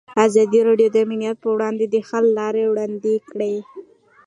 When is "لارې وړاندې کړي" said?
2.39-3.55